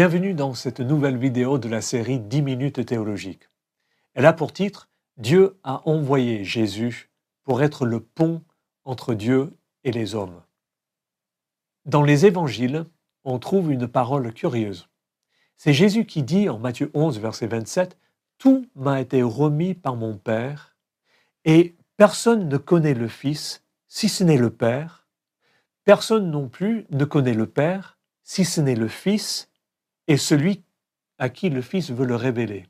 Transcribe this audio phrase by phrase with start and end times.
[0.00, 3.50] Bienvenue dans cette nouvelle vidéo de la série 10 minutes théologiques.
[4.14, 4.88] Elle a pour titre
[5.18, 7.10] Dieu a envoyé Jésus
[7.44, 8.42] pour être le pont
[8.86, 9.52] entre Dieu
[9.84, 10.40] et les hommes.
[11.84, 12.86] Dans les évangiles,
[13.24, 14.88] on trouve une parole curieuse.
[15.58, 17.98] C'est Jésus qui dit en Matthieu 11, verset 27,
[18.38, 20.78] Tout m'a été remis par mon Père,
[21.44, 25.06] et personne ne connaît le Fils si ce n'est le Père,
[25.84, 29.49] personne non plus ne connaît le Père si ce n'est le Fils
[30.10, 30.64] et celui
[31.18, 32.66] à qui le Fils veut le révéler.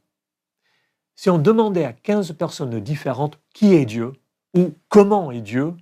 [1.16, 4.12] Si on demandait à 15 personnes différentes qui est Dieu
[4.54, 5.72] ou comment est Dieu,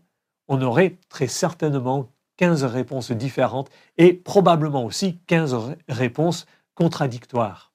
[0.47, 7.73] on aurait très certainement 15 réponses différentes et probablement aussi 15 réponses contradictoires.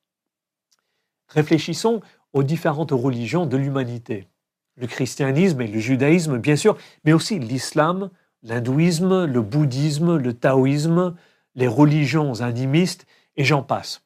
[1.27, 1.99] Réfléchissons
[2.31, 4.29] aux différentes religions de l'humanité.
[4.77, 8.11] Le christianisme et le judaïsme, bien sûr, mais aussi l'islam,
[8.43, 11.15] l'hindouisme, le bouddhisme, le taoïsme,
[11.55, 14.03] les religions animistes, et j'en passe.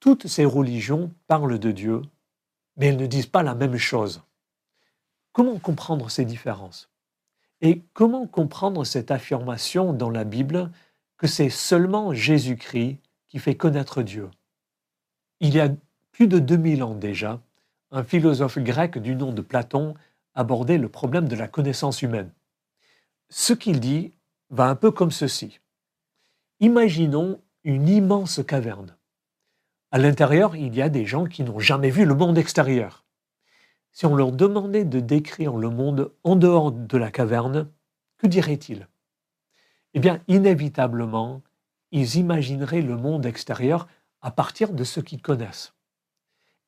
[0.00, 2.02] Toutes ces religions parlent de Dieu,
[2.76, 4.22] mais elles ne disent pas la même chose.
[5.32, 6.90] Comment comprendre ces différences?
[7.60, 10.70] Et comment comprendre cette affirmation dans la Bible
[11.16, 14.28] que c'est seulement Jésus-Christ qui fait connaître Dieu?
[15.40, 15.68] Il y a
[16.10, 17.40] plus de 2000 ans déjà,
[17.92, 19.94] un philosophe grec du nom de Platon
[20.34, 22.32] abordait le problème de la connaissance humaine.
[23.28, 24.12] Ce qu'il dit
[24.50, 25.60] va un peu comme ceci.
[26.60, 28.96] Imaginons une immense caverne.
[29.90, 33.04] À l'intérieur, il y a des gens qui n'ont jamais vu le monde extérieur.
[33.92, 37.70] Si on leur demandait de décrire le monde en dehors de la caverne,
[38.16, 38.88] que diraient-ils?
[39.94, 41.42] Eh bien, inévitablement,
[41.90, 43.86] ils imagineraient le monde extérieur
[44.22, 45.74] à partir de ce qu'ils connaissent.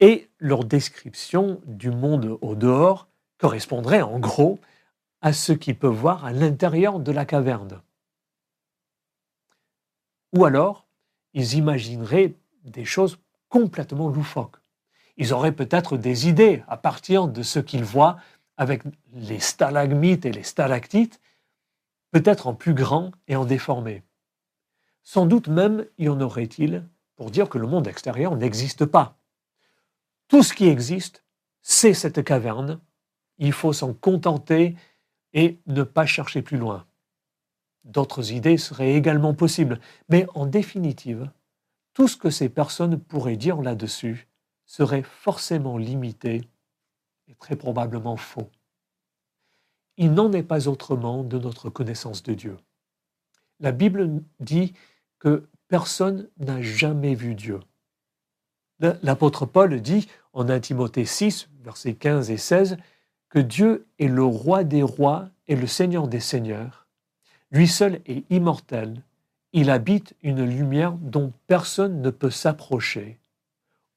[0.01, 3.09] Et leur description du monde au dehors
[3.39, 4.59] correspondrait en gros
[5.23, 7.81] à ce qu'ils peuvent voir à l'intérieur de la caverne.
[10.37, 10.84] Ou alors,
[11.35, 14.57] ils imagineraient des choses complètement loufoques.
[15.17, 18.17] Ils auraient peut-être des idées à partir de ce qu'ils voient
[18.57, 18.83] avec
[19.13, 21.21] les stalagmites et les stalactites,
[22.11, 24.03] peut-être en plus grand et en déformé.
[25.03, 29.19] Sans doute même y en aurait-il pour dire que le monde extérieur n'existe pas.
[30.29, 31.25] Tout ce qui existe,
[31.61, 32.81] c'est cette caverne.
[33.39, 34.77] Il faut s'en contenter
[35.33, 36.87] et ne pas chercher plus loin.
[37.85, 39.79] D'autres idées seraient également possibles,
[40.09, 41.31] mais en définitive,
[41.93, 44.27] tout ce que ces personnes pourraient dire là-dessus
[44.67, 46.49] serait forcément limité
[47.29, 48.51] et très probablement faux.
[49.97, 52.57] Il n'en est pas autrement de notre connaissance de Dieu.
[53.61, 54.73] La Bible dit
[55.19, 57.61] que personne n'a jamais vu Dieu.
[58.81, 62.77] L'apôtre Paul dit en 1 Timothée 6, versets 15 et 16,
[63.29, 66.84] que Dieu est le roi des rois et le seigneur des seigneurs.
[67.55, 69.01] Lui seul est immortel,
[69.53, 73.21] il habite une lumière dont personne ne peut s'approcher.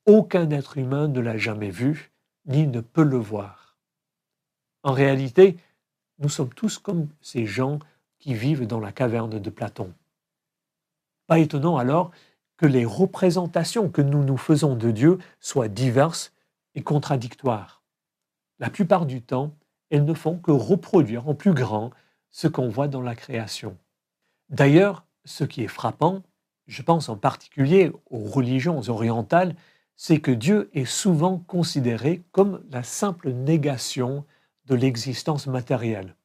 [0.05, 2.11] Aucun être humain ne l'a jamais vu,
[2.45, 3.75] ni ne peut le voir.
[4.83, 5.57] En réalité,
[6.19, 7.79] nous sommes tous comme ces gens
[8.19, 9.91] qui vivent dans la caverne de Platon.
[11.25, 12.11] Pas étonnant alors
[12.57, 16.31] que les représentations que nous nous faisons de Dieu soient diverses
[16.75, 17.81] et contradictoires.
[18.59, 19.55] La plupart du temps,
[19.89, 21.89] elles ne font que reproduire en plus grand
[22.31, 23.77] ce qu'on voit dans la création.
[24.49, 26.23] D'ailleurs, ce qui est frappant,
[26.67, 29.55] je pense en particulier aux religions orientales,
[29.95, 34.25] c'est que Dieu est souvent considéré comme la simple négation
[34.65, 36.15] de l'existence matérielle,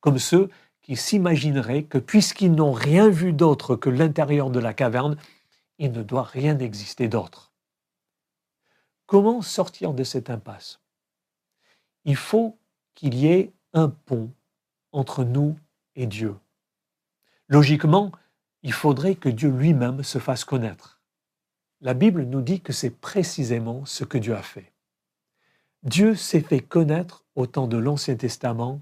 [0.00, 0.50] comme ceux
[0.82, 5.16] qui s'imagineraient que puisqu'ils n'ont rien vu d'autre que l'intérieur de la caverne,
[5.78, 7.52] il ne doit rien exister d'autre.
[9.06, 10.80] Comment sortir de cette impasse?
[12.04, 12.58] Il faut
[12.94, 14.32] qu'il y ait un pont
[14.92, 15.58] entre nous
[15.96, 16.36] et Dieu.
[17.48, 18.12] Logiquement,
[18.62, 21.00] il faudrait que Dieu lui-même se fasse connaître.
[21.80, 24.72] La Bible nous dit que c'est précisément ce que Dieu a fait.
[25.82, 28.80] Dieu s'est fait connaître au temps de l'Ancien Testament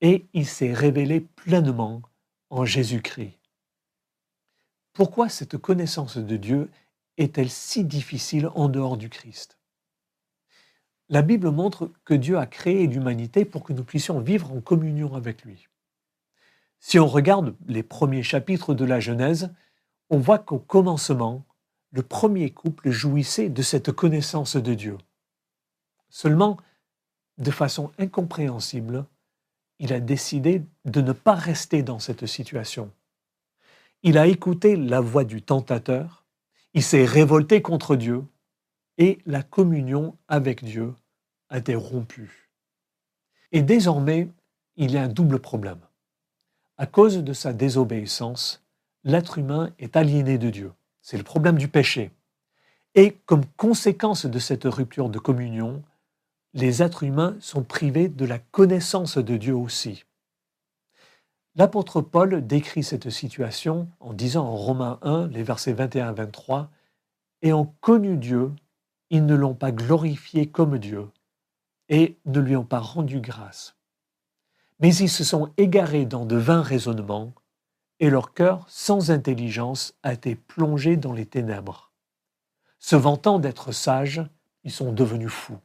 [0.00, 2.00] et il s'est révélé pleinement
[2.48, 3.38] en Jésus-Christ.
[4.94, 6.70] Pourquoi cette connaissance de Dieu
[7.18, 9.59] est-elle si difficile en dehors du Christ?
[11.12, 15.16] La Bible montre que Dieu a créé l'humanité pour que nous puissions vivre en communion
[15.16, 15.66] avec lui.
[16.78, 19.52] Si on regarde les premiers chapitres de la Genèse,
[20.08, 21.44] on voit qu'au commencement,
[21.90, 24.98] le premier couple jouissait de cette connaissance de Dieu.
[26.10, 26.56] Seulement,
[27.38, 29.04] de façon incompréhensible,
[29.80, 32.88] il a décidé de ne pas rester dans cette situation.
[34.04, 36.24] Il a écouté la voix du tentateur,
[36.72, 38.24] il s'est révolté contre Dieu,
[38.96, 40.94] et la communion avec Dieu
[41.50, 42.48] a été rompue.
[43.52, 44.28] Et désormais,
[44.76, 45.80] il y a un double problème.
[46.78, 48.62] À cause de sa désobéissance,
[49.04, 50.72] l'être humain est aliéné de Dieu.
[51.02, 52.10] c'est le problème du péché.
[52.94, 55.82] Et comme conséquence de cette rupture de communion,
[56.54, 60.04] les êtres humains sont privés de la connaissance de Dieu aussi.
[61.56, 66.70] L'apôtre Paul décrit cette situation en disant en Romains 1, les versets 21 23,
[67.42, 68.52] Ayant connu Dieu,
[69.10, 71.08] ils ne l'ont pas glorifié comme Dieu
[71.90, 73.76] et ne lui ont pas rendu grâce.
[74.78, 77.34] Mais ils se sont égarés dans de vains raisonnements
[77.98, 81.92] et leur cœur, sans intelligence, a été plongé dans les ténèbres.
[82.78, 84.22] Se vantant d'être sages,
[84.64, 85.58] ils sont devenus fous.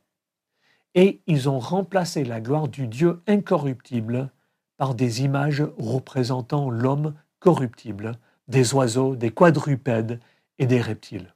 [0.96, 4.32] Et ils ont remplacé la gloire du Dieu incorruptible
[4.76, 8.20] par des images représentant l'homme corruptible,
[8.50, 10.20] des oiseaux, des quadrupèdes
[10.60, 11.34] et des reptiles.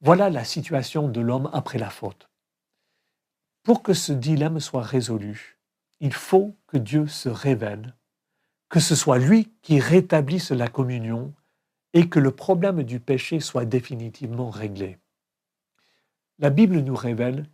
[0.00, 2.31] Voilà la situation de l'homme après la faute.
[3.62, 5.58] Pour que ce dilemme soit résolu,
[6.00, 7.94] il faut que Dieu se révèle,
[8.68, 11.32] que ce soit lui qui rétablisse la communion
[11.92, 14.98] et que le problème du péché soit définitivement réglé.
[16.40, 17.46] La Bible nous révèle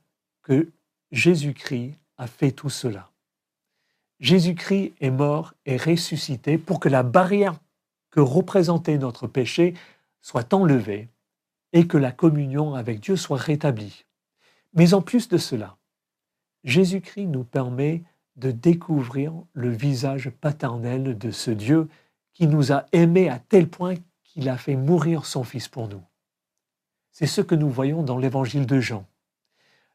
[0.43, 0.71] que
[1.13, 3.11] Jésus-Christ a fait tout cela.
[4.21, 7.61] Jésus-Christ est mort et ressuscité pour que la barrière
[8.11, 9.75] que représentait notre péché
[10.23, 11.09] soit enlevée
[11.73, 14.07] et que la communion avec Dieu soit rétablie.
[14.73, 15.78] Mais en plus de cela,
[16.65, 18.03] Jésus-Christ nous permet
[18.37, 21.89] de découvrir le visage paternel de ce Dieu
[22.33, 26.03] qui nous a aimés à tel point qu'il a fait mourir son Fils pour nous.
[27.11, 29.05] C'est ce que nous voyons dans l'évangile de Jean.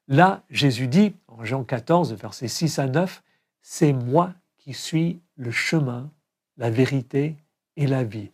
[0.09, 3.23] Là, Jésus dit, en Jean 14, versets 6 à 9,
[3.61, 6.11] C'est moi qui suis le chemin,
[6.57, 7.37] la vérité
[7.77, 8.29] et la vie.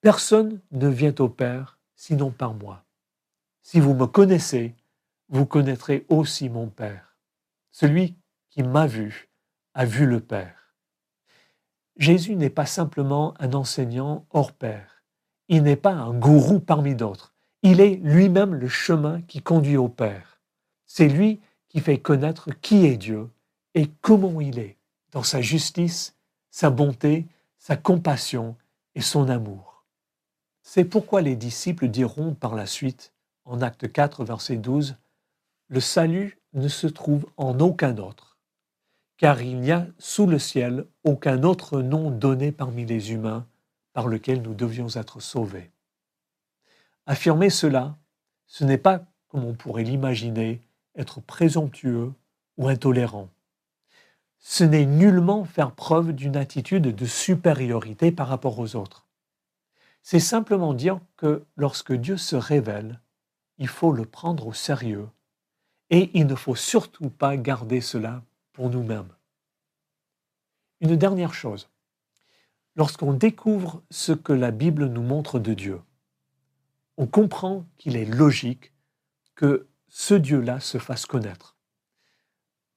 [0.00, 2.84] Personne ne vient au Père sinon par moi.
[3.62, 4.74] Si vous me connaissez,
[5.28, 7.07] vous connaîtrez aussi mon Père.
[7.80, 8.16] Celui
[8.50, 9.28] qui m'a vu
[9.72, 10.74] a vu le Père.
[11.96, 15.04] Jésus n'est pas simplement un enseignant hors pair.
[15.46, 17.36] Il n'est pas un gourou parmi d'autres.
[17.62, 20.40] Il est lui-même le chemin qui conduit au Père.
[20.86, 23.30] C'est lui qui fait connaître qui est Dieu
[23.74, 24.76] et comment il est,
[25.12, 26.16] dans sa justice,
[26.50, 27.28] sa bonté,
[27.58, 28.56] sa compassion
[28.96, 29.84] et son amour.
[30.62, 33.12] C'est pourquoi les disciples diront par la suite,
[33.44, 34.96] en acte 4, verset 12,
[35.68, 38.38] Le salut ne se trouve en aucun autre,
[39.16, 43.46] car il n'y a sous le ciel aucun autre nom donné parmi les humains
[43.92, 45.70] par lequel nous devions être sauvés.
[47.06, 47.96] Affirmer cela,
[48.46, 50.60] ce n'est pas, comme on pourrait l'imaginer,
[50.94, 52.12] être présomptueux
[52.56, 53.28] ou intolérant.
[54.38, 59.06] Ce n'est nullement faire preuve d'une attitude de supériorité par rapport aux autres.
[60.02, 63.00] C'est simplement dire que lorsque Dieu se révèle,
[63.58, 65.08] il faut le prendre au sérieux
[65.90, 69.12] et il ne faut surtout pas garder cela pour nous-mêmes.
[70.80, 71.68] Une dernière chose,
[72.76, 75.80] lorsqu'on découvre ce que la Bible nous montre de Dieu,
[76.96, 78.72] on comprend qu'il est logique
[79.34, 81.56] que ce Dieu-là se fasse connaître.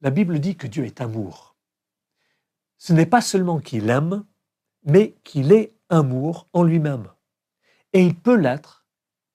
[0.01, 1.55] La Bible dit que Dieu est amour.
[2.77, 4.25] Ce n'est pas seulement qu'il aime,
[4.83, 7.07] mais qu'il est amour en lui-même.
[7.93, 8.85] Et il peut l'être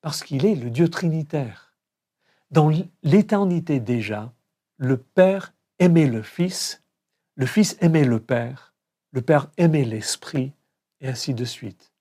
[0.00, 1.65] parce qu'il est le Dieu trinitaire.
[2.50, 2.70] Dans
[3.02, 4.32] l'éternité déjà,
[4.76, 6.82] le Père aimait le Fils,
[7.34, 8.74] le Fils aimait le Père,
[9.12, 10.52] le Père aimait l'Esprit,
[11.00, 11.92] et ainsi de suite.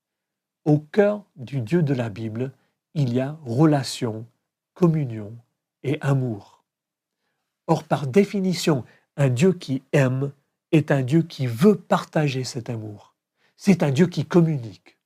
[0.63, 2.51] Au cœur du Dieu de la Bible,
[2.93, 4.25] il y a relation,
[4.73, 5.35] communion
[5.83, 6.63] et amour.
[7.67, 8.85] Or, par définition,
[9.17, 10.31] un Dieu qui aime
[10.71, 13.15] est un Dieu qui veut partager cet amour.
[13.57, 14.97] C'est un Dieu qui communique.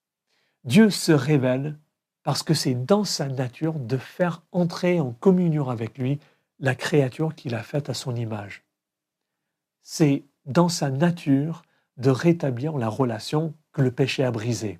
[0.64, 1.78] Dieu se révèle
[2.24, 6.20] parce que c'est dans sa nature de faire entrer en communion avec lui
[6.60, 8.64] la créature qu'il a faite à son image.
[9.82, 11.64] C'est dans sa nature
[11.98, 14.80] de rétablir la relation que le péché a brisée.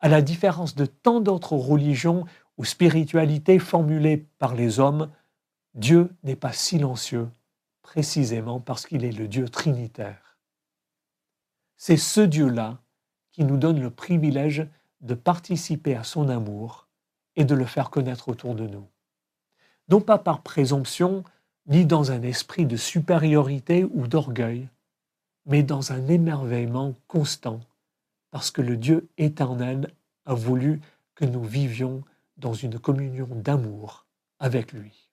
[0.00, 2.24] À la différence de tant d'autres religions
[2.56, 5.10] ou spiritualités formulées par les hommes,
[5.74, 7.28] Dieu n'est pas silencieux,
[7.82, 10.38] précisément parce qu'il est le Dieu trinitaire.
[11.76, 12.78] C'est ce Dieu-là
[13.32, 14.66] qui nous donne le privilège
[15.00, 16.88] de participer à son amour
[17.36, 18.86] et de le faire connaître autour de nous.
[19.88, 21.24] Non pas par présomption,
[21.66, 24.68] ni dans un esprit de supériorité ou d'orgueil,
[25.46, 27.60] mais dans un émerveillement constant,
[28.30, 29.92] parce que le Dieu éternel
[30.26, 30.80] a voulu
[31.14, 32.02] que nous vivions
[32.36, 34.06] dans une communion d'amour
[34.38, 35.03] avec lui.